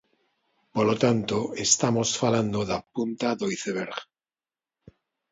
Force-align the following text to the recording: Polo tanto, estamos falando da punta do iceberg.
Polo 0.75 0.95
tanto, 1.03 1.37
estamos 1.67 2.09
falando 2.21 2.59
da 2.69 2.79
punta 2.93 3.29
do 3.39 3.45
iceberg. 3.55 3.95